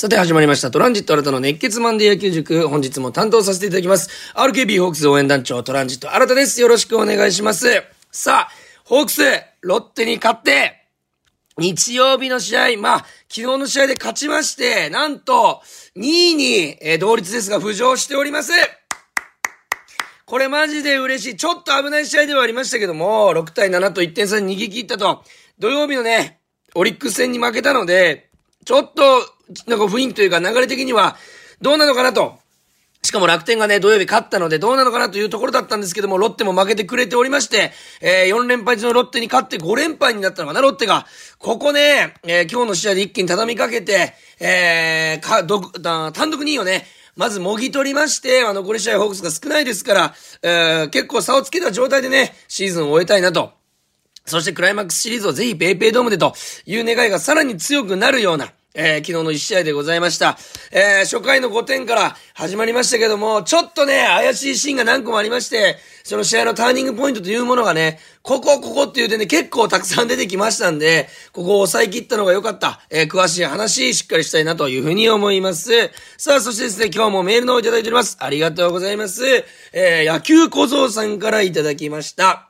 [0.00, 2.66] さて始まりましたトランジット新たの熱血マンデー野球塾。
[2.68, 4.32] 本日も担当させていただきます。
[4.34, 6.58] RKB ホークス応援団長トランジット新たです。
[6.62, 7.66] よろしくお願いします。
[8.10, 8.50] さあ、
[8.86, 9.20] ホークス、
[9.60, 10.86] ロッテに勝って、
[11.58, 15.60] 日曜日の試合、まあ、昨日の試合で勝ちまして、なんと、
[15.98, 18.52] 2位に、えー、同率ですが浮上しております。
[20.24, 21.36] これマジで嬉しい。
[21.36, 25.24] ちょっと危ない試合ではありましたけども、6対7と1点差に逃げ切ったと、
[25.58, 26.40] 土曜日のね、
[26.74, 28.29] オリックス戦に負けたので、
[28.64, 29.02] ちょっと
[29.66, 31.16] なんか雰囲気というか流れ的には
[31.60, 32.38] どうなのかなと。
[33.02, 37.72] しかも楽天がね、土曜日勝ったのでどうなのかなというところだったんですけども、ロッテも負けてくれておりまして、
[38.02, 41.06] えー、4連敗中のロッテに勝って5連敗になったのかな、ロッテが。
[41.38, 46.84] ここね、えー、今日の試合で一気に畳みかけて、えー、か、ど、単独2位をね、
[47.16, 53.52] まずもぎ取りまして、あの残り試合ホークスが少ないですから、えー、結構差をつけた状態でね、シーズンを終えたいなと。
[54.26, 56.34] そしてクライマックスシリーズをぜひペイペイドームでと
[56.66, 60.38] いう願いがさらに強くなるような、えー、昨日の1試合でございました。
[60.70, 72.80] えー、初回の5点から始まりましたけども、ちょっとね、怪しいシーンが何個もありまして、その試合のターニングポイントというものがね、ここ、ここっていう点で結構たくさん出てきましたんで、ここを抑え切ったのが良かった。
[72.90, 75.70] えー、詳しい話、しっかりしたいなというふうに思います。
[76.16, 78.16] さあ、そしてですね、今日もメールの方いただいております。
[78.20, 79.24] ありがとうございます。
[79.72, 82.49] え、野球小僧さんからいただきました。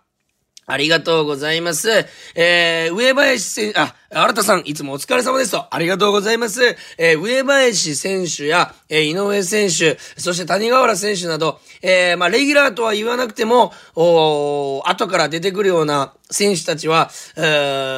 [0.71, 1.91] ありがとうございます。
[2.37, 5.67] えー、上林選、あ、新田さん、いつもお疲れ様ですと。
[5.75, 6.77] ありがとうございます。
[6.97, 17.41] えー、上林選手や、えー、井上選手、そして谷川原選手など、えー、まあ、レギュラーとは言わなくても、お後から出てくるような選手たちは、え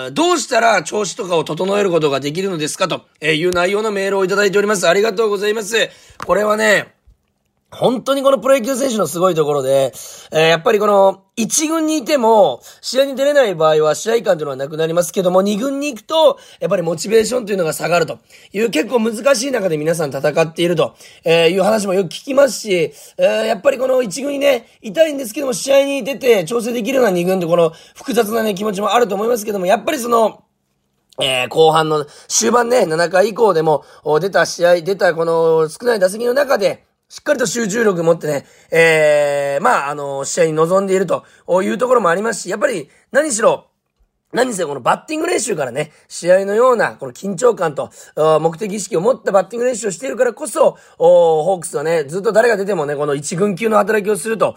[0.08, 4.88] ー、どうしたら調子とかを整えることができるのですかとえいう内容のメールをいただいております。
[4.88, 5.90] ありがとうございます。
[6.24, 6.94] これはね、
[7.72, 9.92] 本当にこのプロ野球選手のすごいところで、
[10.30, 18.18] えー、やっぱりこの、一軍にいても、試合に出れない場合は試合感というのはなくなりますけども、二軍に行くと、やっぱりモチベーションというのが下がると。
[18.52, 30.44] いう結構難しい中で皆さん戦っていると、えいう話もよく聞きますし、え、やっぱりこの一軍にね、いたいんですけども、試合に出て調整できるような二軍ってこの複雑なね、気持ちもあると思いますけども、やっぱりその、
[31.22, 33.84] えー、後半の終盤ね、7回以降でも、
[34.20, 41.26] 出た試合、出たこの少ない打席の中で、しっかりと集中力持ってね、えー、まあ、あの、試合に臨んでいると
[41.62, 43.66] いうところもありますし、やっぱり何しろ、
[44.32, 47.90] 何せこのバッティング練習からね、試合のようなこの緊張感と
[48.40, 54.56] 目的意識を持ったバッティング練習をしているからこそ、ホークスはね、ずっと誰が出てもね、この一軍級の働きをすると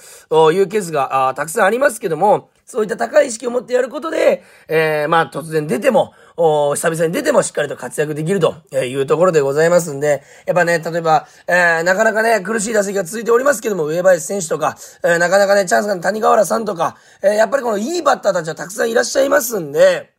[0.54, 20.15] いうケースがたくさんありますけども、そういった高い意識を持ってやることで、えー、まあ突然出ても、お久々に出てもしっかりと活躍できるというところでございますんで、やっぱね、例えば、えー、なかなかね、苦しい打席が続いておりますけども、上林選手とか、えー、なかなかね、チャンスが谷川原さんとか、えー、やっぱりこのいいバッターたちはたくさんいらっしゃいますんで、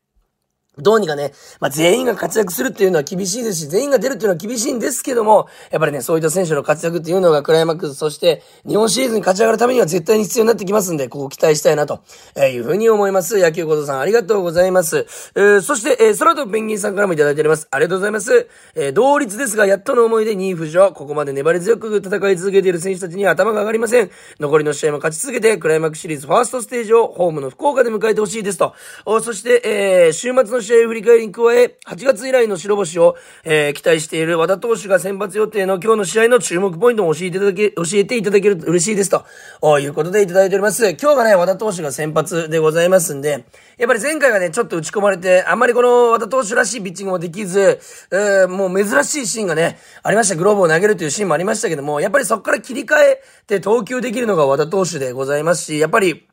[0.78, 12.00] どうにかね、まあ、全員が活躍するっていうのは厳しいですし、全員が出るっていうのは厳しいんですけども、やっぱりね、そういった選手の活躍っていうのがクライマックス、そして日本シリーズに勝ち上がるためには絶対に必要になってきますんで、ここ期待したいなと
[12.34, 13.38] えいうふうに思います。
[13.38, 15.06] 野球小僧さんありがとうございます。
[15.34, 17.68] えー、そして、えー、空とペンギンさんからもいただいております。
[17.70, 18.48] ありがとうございます。
[18.74, 20.92] えー、同率ですが、やっとの思いで2位浮上。
[20.92, 24.10] ここまで粘り強く戦い続けている選手たちには頭が上がりません。
[24.40, 28.74] 残りの試合も勝ち続けて、クライマックスシリーズファーストステージをホームの福岡で迎えてほしいですと。
[29.22, 29.62] そして、
[30.08, 40.86] え、週末の試合振り返りに加え、8月以来の白星を、えー、期待している和田投手が先発予定の今日の試合の注目ポイントも教えていただけ、教えていただけると嬉しいですと、いうことでいただいております。
[40.90, 43.44] 今日がね、和田投手が先発でございますんで、
[43.78, 47.78] やっぱり前回がね、ちょっと打ち込まれて、あんまりこの和田投手らしいピッチングもできず、
[48.10, 50.34] えー、もう珍しいシーンがね、ありました。
[50.34, 56.26] グローブを投げるというシーンもありましたけども、やっぱりそこから切り替えて投球できるのが和田投手でございますし、やっぱり、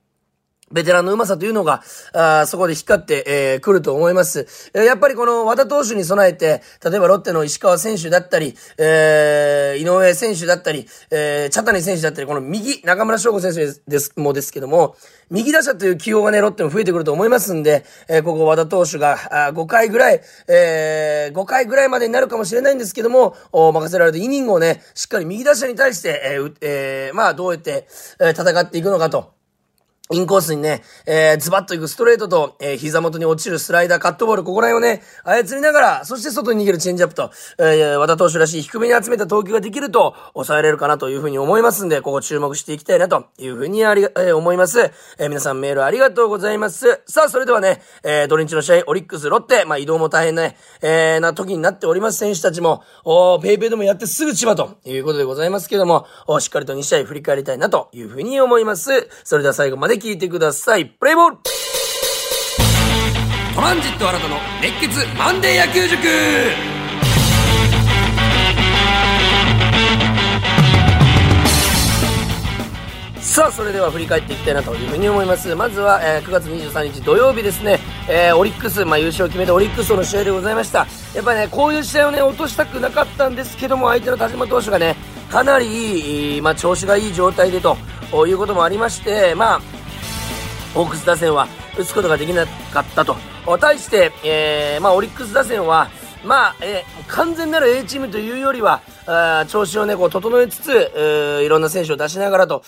[0.74, 4.72] ベテランのうまさというのが、あそこで光って、えー、来ると思います。
[4.74, 14.96] えー、やっぱりこの和田投手に備えて、例えばロッテの石川選手だったり、えー、井上選手だったり、えー、茶谷選手だったり、この右、中村翔吾選手です、もですけども、
[15.30, 27.88] 右打者という起用がね、ロッテも増えてくると思いますんで、えー、ここ和田投手が、あ5回ぐらい、えー、5回ぐらいまでになるかもしれないんですけども、お任せられるイニングをね、しっかり右打者に対して、えー、えー、まあ、どうやって、
[28.20, 29.43] えー、戦っていくのかと。
[30.14, 44.92] インコースにね、えー、ズバッといくストレートと、えー、膝元に落ちるスライダー、カットボール、ここら辺をね、操りながら、そして外に逃げるチェンジアップと、えー、和田投手らしい低めに集めた投球ができると、抑えられるかなというふうに思いますんで、ここ注目していきたいなというふうにありが、えー、思います。
[45.18, 47.02] えー、皆さんメールありがとうございます。
[47.08, 59.10] さあ、それではね、えー、ドリンチの試合、オリックス、ロッテ、まあ、移動も大変ね、えー、な時になっております選手たちも、おペイペイでもやってすぐ千葉ということでございますけども、おしっかりと2試合振り返りたいなというふうに思います。
[59.24, 60.86] それでは最後まで聞いてください。
[60.86, 61.38] プレイボール
[63.56, 65.98] トランジット新たの熱血マンデー野球塾
[73.22, 75.56] さあ、それでは振り返っていきたいなというふうに思います。
[75.56, 77.80] まずは、えー、9月23日土曜日ですね、
[78.10, 80.86] えー、オリックス、まあ、優勝を決めたオリックスとの試合でございました。
[81.16, 84.98] やっぱりね、こういう試合をね、落としたくなかったんですけども、相手の田島投手がね、
[85.32, 87.78] かなりいい、まあ、調子がいい状態でと
[88.28, 89.83] いうこともありまして、まあ、
[90.74, 91.48] ホークス打線は
[91.78, 93.16] 打つことができなかったと。
[93.60, 95.90] 対して、えー、まあ、オリックス打線は、
[96.24, 102.64] まあ、えー、完全なる A チームというよりは、あ調子をね、こう、整えつつ、えー、いろんな選手を出しながらと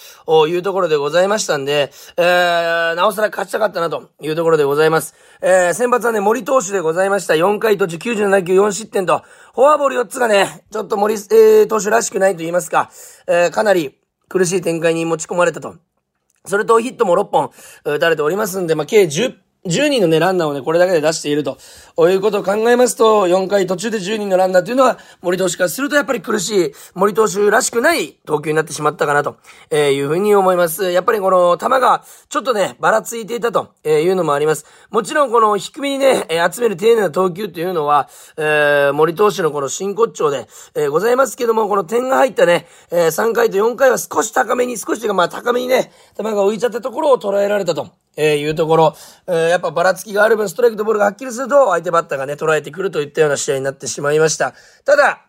[0.48, 5.16] いうところでございましたんで、えー、なおさら勝ちたかったなというところでございます。
[5.42, 7.34] えー、先発はね、森投手でございました。
[7.36, 9.24] 4回途中97球4失点と、
[9.54, 12.92] フォアボール4つがね、ちょっと森、えー、投手らしくないと言いますか、
[13.28, 13.98] えー、かなり
[14.28, 15.76] 苦しい展開に持ち込まれたと。
[16.46, 17.52] それとヒットも6本
[17.84, 21.58] 打たれておりますんで、まあ、計10 10人のね、ランナーをね、これだけで出していると、
[21.98, 29.38] いうことを考えますと、4回途中で10人のランナーというのは、森投手からするとやっぱり苦しい、森投手らしくない投球になってしまったかなと、
[29.72, 30.92] えいうふうに思います。
[30.92, 34.68] やっぱりこの球が、ちょっとね、ばらついていたと、えいうのもあります。
[34.92, 38.08] もちろんこの低めにね、え集める丁寧な投球というのは、
[38.38, 48.05] えー、森投手のこの真骨頂で、えー、ございますけども、この点が入ったね、えー、3回と4回は少し高めに、少しというかまあ高めにね、球が浮いちゃったところを捉えられたと。
[48.16, 48.96] えー、いうところ、
[49.28, 54.54] えー、やっぱばらつきがある分、ストライクとボールがはっきりすると、相手バッターがね、捉えてくるといったような試合になってしまいました。
[54.84, 55.26] ただ、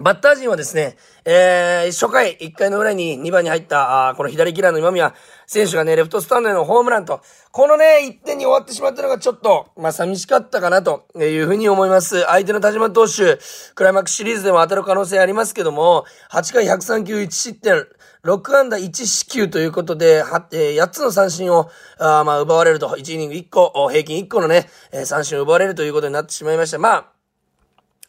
[0.00, 5.14] バッター陣はですね、えー、初回、1回の裏に2番に入った、あこの左キラーの今宮
[5.46, 7.20] 選手がね、レフトスタンドへのホームランと、
[7.52, 12.24] このね、1点に終わってしまったのがちょっと、まあ、寂しかったかなというふうに思います。
[12.24, 13.38] 相手の田島投手、
[13.76, 17.86] クライマックスシリーズでも当たる可能性ありますけども、8回103球1失点、
[18.24, 26.78] 6安打1四球ということで、は、えー、8つの三振を、あまあ、奪われると、1イニング1個、平均1個のね、え三振を奪われるということになってしまいました。
[26.78, 27.13] まあ、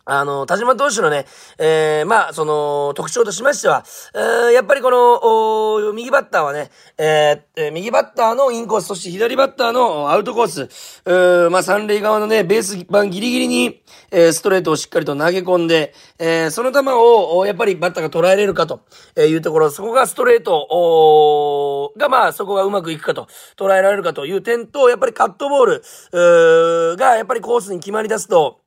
[0.05, 1.25] あの、田島投手のね、
[1.57, 6.69] えー、まあ、その、特徴としましては、えー、やっぱりこの、右バッターはね、
[6.99, 13.81] えー、右バッターのインコース、そして左バッターのアウトコース、えー、まあ、三塁側のね、ベース板ギリギリに、
[14.11, 18.81] えー、ストレートをしっかりと投げ込んで、えー、その球を、やっぱりバッターが捉えれるかと
[19.17, 23.27] いうところ、そこがストレートおが、まあ、そこがうまくいくかと、
[23.57, 25.81] 捉えられるかという点と、やっぱりカットボー
[26.11, 28.64] ル、うが、やっぱりコースに決まり出すと、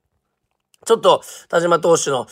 [0.86, 2.26] ちょっと、田島投手の、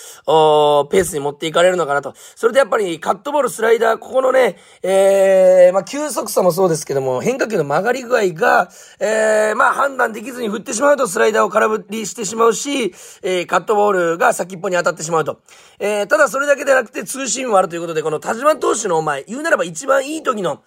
[0.89, 2.15] ペースに持っていかれるのかなと。
[2.37, 8.71] それでやっぱり、カットボール、スライダー、ここのね、えー、まあ、急速さもそうですけども、変化球の曲がり具合が、
[9.01, 15.41] えー、まあ、判断できずに振ってしまうと、スライダーを空振りしてしまうし、えー、カットボールが先っぽに当たってしまうと。
[15.81, 20.63] えー、ただそれだけでなくて、ツーシームもあるということで、この田島投手の、お前、言うならば一番いい時の、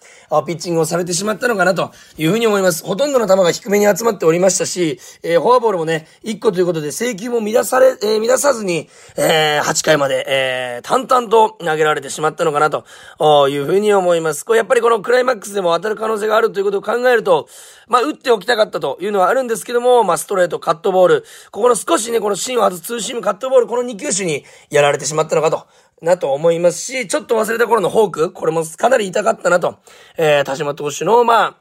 [0.46, 2.84] ピッチングをされてしまったのかなというふうに思います。
[2.84, 14.44] ほとんどの球が低めに集まっておりましたし、えー、フォアボールもね、1個ということで、制球も乱され、えー、乱さずに、えー、8回まで、えー、淡々と投げられてしまったのかなというふうに思います。
[14.44, 17.48] これやっぱりこのクライマックスでも当たる可能性があるということを考えると、
[17.88, 25.66] まあ、打っておきたかったというのはあるんですけども、まあ、ストレート、カットボール、ここの少しね、この芯を外すツーシーム、カットボール、この2球種にやられてしまったのかと。
[26.02, 29.78] なと思いますし、ちょっと忘れた頃のフォーク、これもかなり痛かったなと。
[30.16, 31.56] えー、田島投手の、まあ、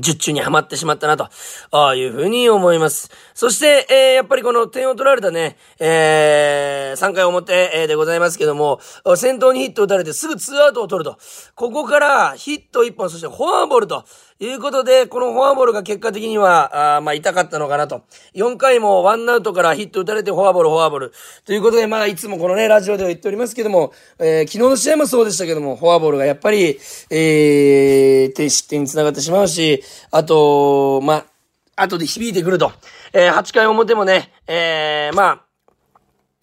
[0.00, 1.28] 術中にはまってしまったなと、
[1.70, 3.10] ああいうふうに思います。
[3.34, 8.80] そして、えー、やっぱりこの点を取られたね、えー、3回表、でございますけども、
[9.16, 11.18] 先頭にヒットを打たれてすぐ2アウトを取ると。
[11.54, 14.04] ここからヒット1本、そしてフォアボールと
[14.44, 18.02] いうことで、このフォアボールが結果的には、あまあ痛かったのかなと。
[18.34, 21.12] 4回もワンアウトからヒット打たれてフォアボール、フォアボール。
[21.44, 26.80] ということで、まあいつもこのね、ラジオでは言っておりますけども、えー、昨日の試合もそうでしたけども、フォアボールがやっぱり、
[27.10, 31.26] えー、低失点につながってしまうし、あと、まあ、
[31.76, 32.72] 後で響いてくると。
[33.12, 35.51] えー、8回表もね、えー、まあ、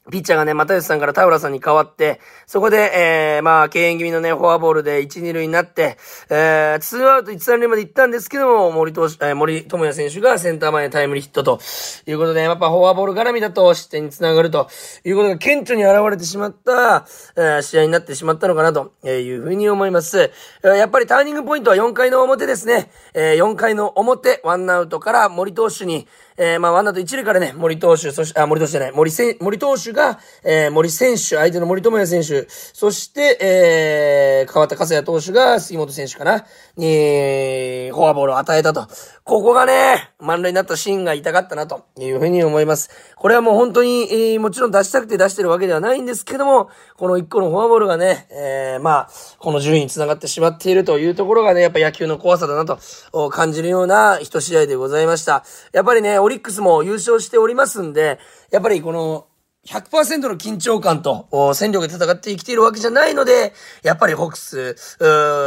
[0.10, 5.98] ピッチャーがね、又吉さんから田浦さんに変わって、そこで、えー、まあ、敬遠気味のね、フォアボールで1、2塁になって、
[6.30, 11.60] えー、ツーアウト1、3塁まで行ったんですけども、森投手、えー、森友也選手がセンター前にタイムリーヒットと
[12.06, 14.70] いうことで、やっぱフォアボール絡みだと失点につながると
[15.04, 20.32] いうことが顕著に現れてしまった、えー、試合になってしまったのかなというふうに思います。
[20.64, 22.92] やっぱりターニングポイントは4回の表ですね。
[23.14, 26.08] えー、4回の表、ワンアウトから森投手に、
[26.42, 36.46] えー、まあ、ワンアウト一塁からね、森投手、そして、あ、森投手じゃない、森せ森投手が、えー、森選手、相手の森友哉選手、そして、えー、変わった笠谷投手が杉本選手かな、
[36.78, 38.88] に、フォアボールを与えたと。
[39.30, 42.90] ここがね、満塁になったシーンが痛かったな、というふうに思います。
[43.16, 55.44] これはもう本当に、えー、もちろん出したくて出してるわけではないんですけども、この一個のフォアボールがね、えー、まあ、この順位につながってしまっているというところがね、やっぱ野球の怖さだなと感じるような一試合でございました。
[55.74, 58.18] やっぱりね、オリックスも優勝しておりますんで、
[58.50, 59.28] やっぱりこの、
[59.68, 64.76] 100%の緊張感と戦力で戦って生きているわけじゃないので、やっぱりホークス、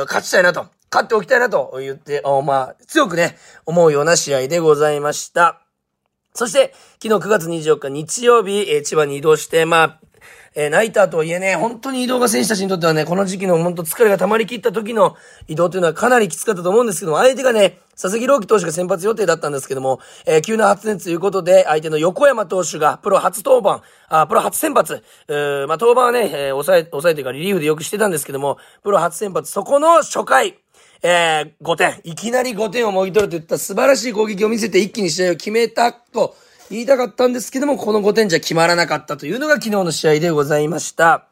[0.06, 5.62] 勝ちたいなと、勝っておきたいなと言って、まあ、強くね、思うような試合でございました。
[6.34, 10.00] そして、昨日9月24日日曜日、えー、千葉に移動して、まあ、
[10.54, 15.16] えー、ナイターとはいえね、本当に移動が選手たちにとってはね、この時期の本当疲れが溜まりきった時の
[15.48, 30.61] 移動というのはかなりきつかったと思うんですけども、相手がね、佐々木朗希投手が先発予定だったんですけども、えー、急な発熱ということで、相手の横山投手がプロ初登板、あプロ初先発、えー、まあ、登板はね、えー、抑え、抑えていうかリリーフでよくしてたんですけども、プロ初先発、そこの初回、
[31.02, 32.00] えー、5点。
[32.04, 36.36] いきなり5点をもぎ取るといった素晴らしい攻撃を見せて一気に試合を決めたと、
[36.70, 41.31] 言いたかったんですけども、この5点じゃ決まらなかったというのが昨日の試合でございました。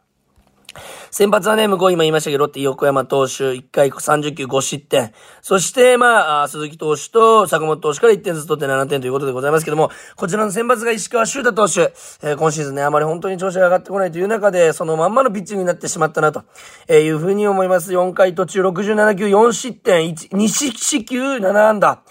[1.11, 5.13] 先発はね、向こう今言いましたけど、ロッテ横山投手、1回30球5失点。
[5.43, 16.45] そして、まあ、鈴木投手と坂本投手から1点ずつ取って7点ということでございますけども、こちらの先発が石川修太投手、えー、今シーズンね、あまり本当に調子が上がってこないという中で、そのまんまのピッチングになってしまったなと、
[16.89, 17.93] いうふうに思います。
[17.93, 22.03] 4回途中67球4失点、1、2四球7安打。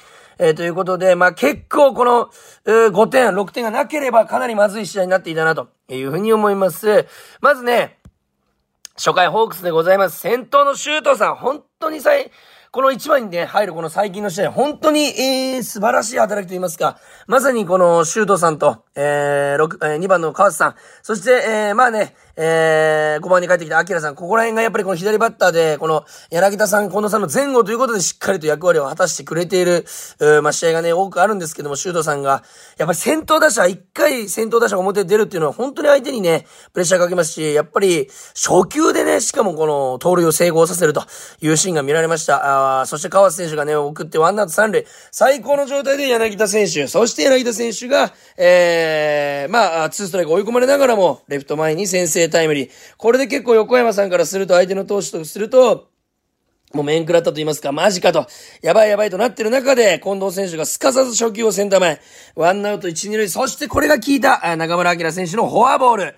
[0.41, 2.29] えー、ということで、まあ、結構この、
[2.65, 7.07] えー、5点、6点がなければかなりまずい試合になっていたな、というふうに思います。
[7.41, 7.98] まずね、
[8.99, 10.19] 初回ホークスでございます。
[10.19, 12.31] 先頭のシュートさん、本当に最、
[12.69, 29.85] この1番にね、入るこの最近の試合、本当に、えー、素晴らしい働きと言いますか、まさにこのシュートさんと、えー、6、えー、2番の川津さん、そして、えー、まあね、えー、5番に帰ってきたアキラさん、ここら辺がやっぱりこの左バッターで、この柳田さん、近藤さんの前後ということでしっかりと役割を果たしてくれている、
[30.19, 32.43] うまあ、試合がね、多くあるんですけども、シュートさんが、
[32.77, 41.03] やっぱり先頭打者、一回先頭打者が表に出るっていうのは本当に相手にね、プレッシャーかけますし、やっぱり初球でね、しかもこの盗塁を成功させると
[41.41, 42.81] いうシーンが見られました。
[42.81, 52.69] あそして川瀬選手がね、送ってワンアウト三塁、最高の状態で柳田選手、そして柳田選手が、えー、まあ、ツーストライク追い込まれながらも、レフト前に先制タイムリー。
[52.97, 55.89] これで結構横山さんからすると、相手の投手とすると、
[56.73, 58.27] もう面食らったと言いますか、マジかと、
[58.61, 62.01] やばいやばいとなってる中で、近藤選手がすかさず初球をセンター前、
[62.35, 66.15] ワンアウト1、2塁、そしてこれが効いた、中村晃選手のフォアボール。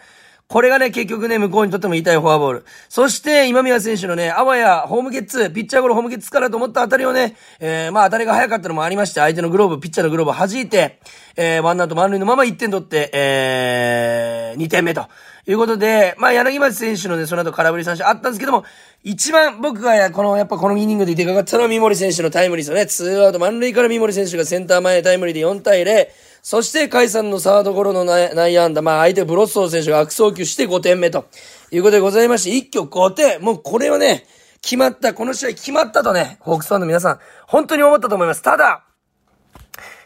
[0.52, 2.66] これがね、結局ね、向こうにとっても痛いフォアボール。
[2.90, 11.00] そして、今宮選手のね、あわや、ホームゲッツ、ピッチャーゴロホームゲッツからと思った当たりをね、えー、まあ当たりが早かったのもありまして、相手のグローブ、ピッチャーのグローブを弾いて、
[11.38, 15.08] えー、ワンアウト満塁のまま1点取って、えー、2点目と。
[15.52, 18.64] ということで、まあ、柳町選手のね、その後空振り三振あったんですけども、
[19.04, 22.86] 一番僕がこの、やっぱこのイニングで出かかったのは三森選手のタイムリーですよね。
[22.86, 26.08] ツーアウト満塁から三森選手がセンター前タイムリーで4対0。
[26.42, 28.82] そして、甲斐さんのサードゴロの内野安打。
[28.82, 31.26] まあ、相手ブロッソー選手が悪送球して5点目と
[31.70, 33.42] いうことでございまして、一挙5点。
[33.42, 34.26] もうこれはね、
[34.62, 38.42] 決まった、この試合決まったとね、ホークスファンの皆さん、本当に思ったと思います。
[38.42, 38.86] ただ、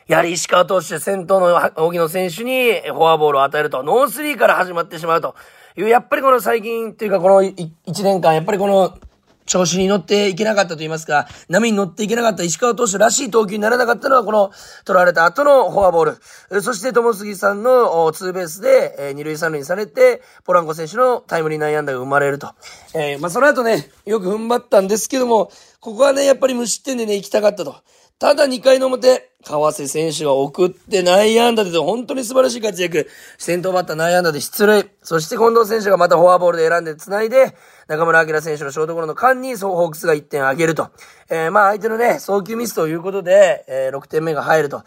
[0.07, 5.35] やはり石川投手先頭の荻野選手にフォアボールを与えると、ノースリーから始まってしまうと
[5.75, 7.71] いう、やっぱりこの最近というかこの1
[8.03, 9.00] 年間、やっぱりこの
[9.47, 14.51] 調子に乗っていけなかったと言いますか、波に乗っていけなかった石川投手らしい投球にならなかったのは、この
[14.85, 16.17] 取られた後のフォアボー
[16.51, 16.62] ル。
[16.62, 22.51] そして、友杉さんのツーベースで、えー、二塁三塁にされて、ポランコ選手のタイムリー内野安打が生まれると。
[22.93, 27.75] えー、まあ、その後ね、よく踏ん張ったんですけども、ここはね、やっぱり無失点でね、行きたかったと。
[28.17, 33.10] ただ2回の表、川瀬選手が送って内野安打で本当に素晴らしい活躍。
[33.38, 34.89] 先頭バッター内野安打で出塁。
[35.03, 37.57] そして近藤選手がまたフォアボールで選んで繋いで、
[37.89, 40.91] 中村明選手のショートゴロの間に、そうホークスが1点上げると。
[41.29, 44.84] えー、まあ相手のね、送球ミスということで、えー、6点目が入ると。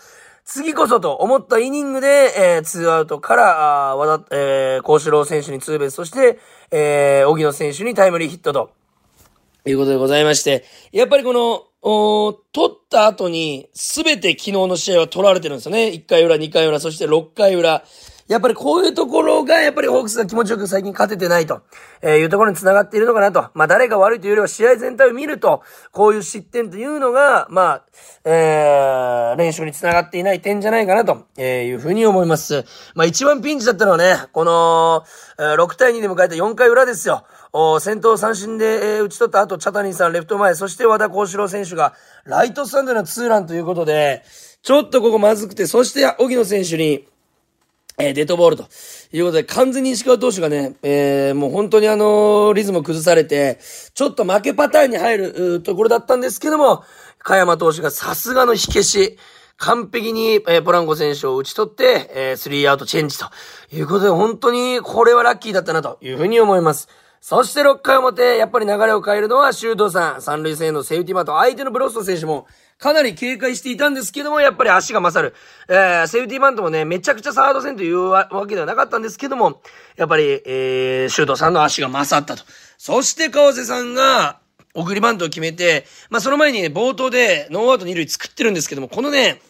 [0.47, 6.39] 次こそと思ったイニングで、えー、ツーアウトから、あ和田、えー、幸四郎選手にツーベース、そして、
[6.71, 8.71] えー、荻野選手にタイムリーヒットと。
[9.67, 15.89] いうことでございまして、やっぱりこの、お取った後に、すべて昨日の試合は取られてるんですよね。
[15.89, 17.85] 1回裏、2回裏、そして6回裏。
[18.29, 21.63] やっぱりこういうところが、やっぱりホークスが気持ちよく最近勝ててないと、
[22.03, 23.49] えー、いうところに繋がっているのかなと。
[23.55, 27.85] まあ誰が悪いというよりは試合全体を見ると、こういう失点というのが、まあ、
[28.27, 32.67] えー、練習に繋がっていない点じゃないかなと、えー、いうふうに思います。
[32.95, 35.05] まあ一番ピンチだったのはね、この、
[35.39, 37.25] えー、6対2で迎えた4回裏ですよ。
[37.53, 44.23] お先頭三振で、えー、打ち取った後、チャタニンさんレフト前、そして和田幸四郎選手がライトスタンドのツーランということで、
[44.63, 47.07] ちょっとここまずくて、そして荻野選手に、
[47.99, 48.65] えー、デッドボールと
[49.13, 53.59] いうことで、完全に石川投手がね、えー、もう本当にあのー、リズム崩されて、
[53.95, 56.85] ちょっと負けパターンに入るところだったんですけども、
[57.19, 59.19] 加山投手がさすがの火消し、
[59.57, 63.27] 完璧に、えー、ポランコ選手を打ち取って、えー、スリーアウトチェンジと
[63.73, 66.89] いうことで、本当にこれはラッキーだったなというふうに思います。
[67.21, 70.23] そして6回表、やっぱり流れを変えるのは周東さん。
[70.23, 72.47] 三塁線のセーフティーマート、相手のブロスト選手も
[72.79, 75.35] かなり警戒していたんですけども、やっぱり足が勝る。
[75.69, 79.61] えー、セーフティーバントもね、めちゃくちゃサード戦というわけではなかったんですけども、
[79.97, 82.45] やっぱり、えー、周東さんの足が勝ったと。
[82.79, 84.39] そして川瀬さんが、
[84.75, 89.41] 送りバントを決めて、まあ、その前にね、暴投でノーアウト二塁作ってるんですけども、このね、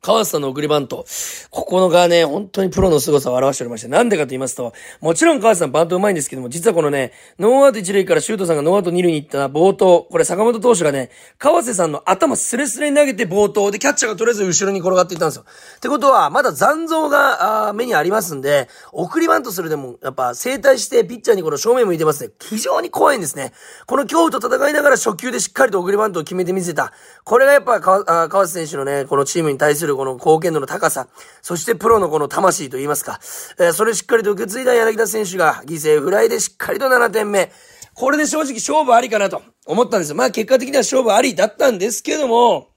[0.00, 1.04] 川瀬さんの送りバント。
[1.50, 15.44] ここのがね、本当にプロの凄さを表しておりまして、なんでかと言いますと、もちろん川瀬さんバントうまいんですけども、実はこのね、ノーアウト一塁からシュートさんがノーアウト二塁に行った暴投、これ坂本投手がね、川瀬さんの頭スレスレに投げて暴投でキャッチャーがとりあえず後ろに転がっていったんですよ。
[15.76, 22.30] ってことは、まだ残像があ目にありますんで、送りバントするでも、やっぱ正対してピッチャーにこの正面向いてますね。
[22.40, 23.52] 非常に怖いんですね。
[23.86, 26.92] この恐怖と戦いながら初球でしっかりと送りバントを決めてみせた。
[27.24, 31.08] これがやっぱ川瀬選手のね、このチームに対するこの貢献度の高さ、
[31.42, 33.20] そしてプロのこの魂と言いますか、
[33.58, 37.50] えー、それしっかりと受け継いだ柳田選手が犠牲フライでしっかりと7点目。
[37.94, 40.16] これで正直勝負ありかなと思ったんですよ。
[40.16, 42.68] まあ結果的には勝負ありだったんですけども、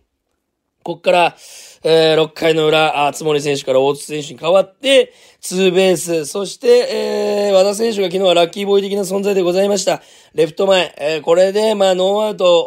[0.84, 1.36] こっから、
[1.84, 10.02] えー、6回の裏、あ、つもり選手から大津選手に変わって、ツーベース、そして、えー、和田選手が昨日はラッキーボーイ的な存在でございました。
[10.34, 12.66] レフト前、えー、これで、まあ、ノーアウト、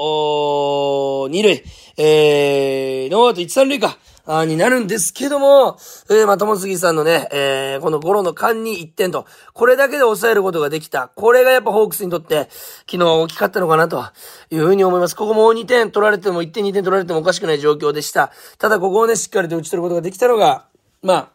[1.24, 1.64] お2塁、
[1.96, 3.98] えー、ノーアウト1、3塁か。
[4.26, 5.76] あになるんですけども、
[6.08, 11.08] えー、友杉さんのね、えー、このゴロの間に1点と、これだけで抑えることができた。
[11.08, 12.48] これがやっぱホークスにとって、
[12.90, 14.02] 昨日は大きかったのかなと
[14.50, 15.14] いうふうに思います。
[15.14, 18.32] ここも2点取られても1点2点取られてもおかしくない状況でした。
[18.56, 20.66] ただここをね、しっかりと打ち取ることができたのが、
[21.02, 21.28] まあ、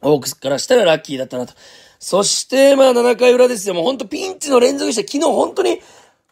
[0.00, 1.54] ホークスからしたらラッキーだったなと。
[1.98, 3.74] そして、まあ7回裏ですよ。
[3.74, 5.80] もうほんとピンチの連続して、昨日本当に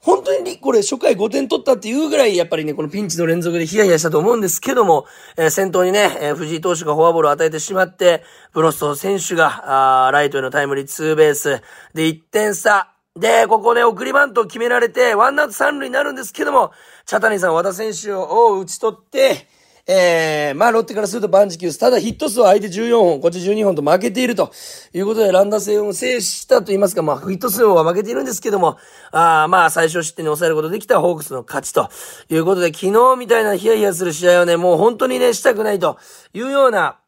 [0.03, 5.07] 本当にこれ初回5点取ったっていうぐらいやっぱりね、このピンチの連続でヒヤヒヤしたと思うんですけども、
[5.37, 11.63] えー、先頭にね、えー、藤井投手がフォアボールを与えてしまって、ブロスト選手が、あライトへのタイムリーツーベース
[11.95, 12.89] で1点差。
[13.15, 16.73] で、ここで送りバントを決められて、ワンアウト三塁になるんですけども、
[17.07, 19.47] 茶谷さん、和田選手を打ち取って、
[19.85, 21.79] えー、まあ、ロッテからするとバンジキュース。
[21.79, 24.53] ただヒット数は相手14本、こっち12本と負けていると
[24.95, 28.77] いうことで、ランダ戦を制したと言いますか、まあ、ヒット数は負けているんですけども、
[29.11, 31.91] あまあ、最初失点に抑えることできたホークスの勝ちと
[32.31, 35.99] いうことで、昨日みたいなヒヤヒヤする試合をね、もう本当にね、したくないと
[36.33, 36.99] いうような、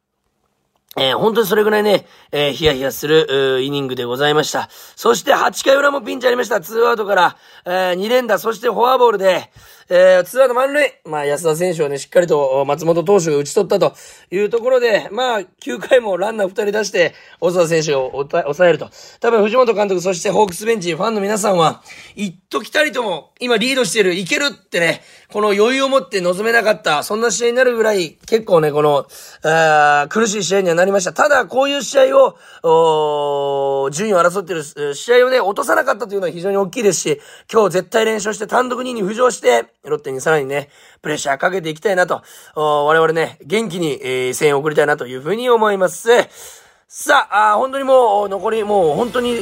[0.97, 4.69] えー、本当にそれぐらいね、えー、ヒヤヒヤする、イニングでございました。
[4.97, 6.57] そして8回裏もピンチありました。
[6.57, 9.51] 2アウトから、えー、2連打、そしてフォアボールで、
[9.89, 11.01] えー、ツアウト満塁。
[11.05, 13.95] まあ、安田選手をね、しっかりと松本投手が打ち取ったと
[14.31, 18.91] いうところで、まあ、9回もランナー2人出して、大沢選手を抑えると。
[19.21, 21.83] 多分、藤本監督、そしてホークスベンチ、ファンの皆さんは、
[22.17, 29.07] 一時たりとも、今リードしている、いけるってね、この余裕を持って臨めなかった、そんな試合になるぐらい、結構ね、この、
[30.09, 31.13] 苦しい試合にはなりました。
[31.13, 37.21] ただ、こういう試合を、順位を争っている試合をね、落とさなかったというのは非常に大きいですし、
[37.53, 40.69] 今日絶対連勝して単独2位に浮上して、ロッテにさらにね、
[41.03, 42.23] プレッシャーかけていきたいなと、
[42.55, 46.09] 我々ね、元気に、えー、声援を送りたいなというふうに思います。
[46.89, 49.35] さあ、あ本当にもう、残り、もう本当に、え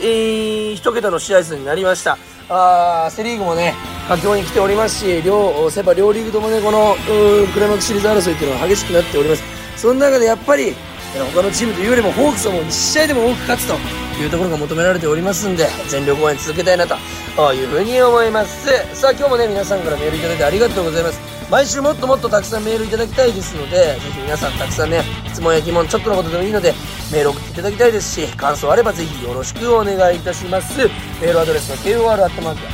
[0.73, 2.17] ー、一桁の試合数になりました。
[2.49, 3.75] あセリーグもね、
[4.09, 6.97] 佳境に来ておりますし、両、セパ両リーグともね、この、
[7.53, 9.43] クライマックスシリーズ争いっていうのは激しくなっております。
[9.77, 10.75] その中でやっぱり、
[11.35, 16.95] 他のチームというよりもホークスはもう1試合でも多く勝つというところが求められておりますんで、全力応援続けたいなと
[17.55, 18.69] いうふうに思います。
[18.95, 21.32] さあ今日もね、皆さんからメールいただいてありがとうございます。
[21.53, 26.73] 毎週もっともっとたくさんメールいただきたいですので、ぜひ皆さんたくさんね、質問や疑問、ちょっとのことでもいいので、
[27.13, 30.79] メール送っていただきたいですし、感想あればぜひよろしくお願いいたします。
[30.79, 32.73] メールアドレスは kor.rkbr.jp、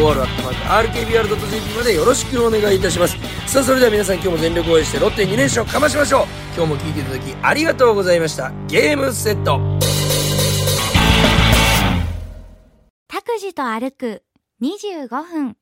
[0.00, 3.18] kor.rkbr.jp までよろしくお願いいたします。
[3.46, 6.24] さあ、それでは皆さん今日も全力応援してロッテ2連勝かましましょう
[6.56, 8.50] 今日も聞いていただきありがとうございました。
[8.66, 9.60] ゲームセット
[13.08, 14.22] 拓司と歩く
[14.62, 15.59] 25分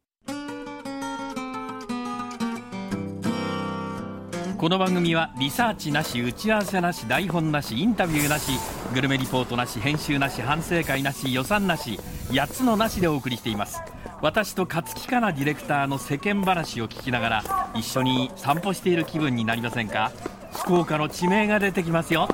[4.59, 8.51] この番組はリサーチなし打ち合わせなし台本なしインタビューなし
[8.93, 13.81] グルメリポートなし編集なし反省会なし予算なし8つのなしでお送りしています。
[14.21, 20.11] 私と勝木かなディレクターの世間話を聞きながら一緒に散歩している気分になりませんか？
[20.53, 22.27] 福岡の地名が出てきますよ。